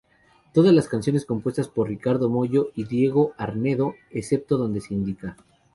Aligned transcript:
Todas 0.51 0.73
las 0.73 0.87
canciones 0.87 1.27
compuestas 1.27 1.67
por 1.67 1.87
Ricardo 1.87 2.27
Mollo 2.27 2.71
y 2.73 2.85
Diego 2.85 3.35
Arnedo 3.37 3.93
excepto 4.09 4.57
donde 4.57 4.81
se 4.81 4.95
indica. 4.95 5.37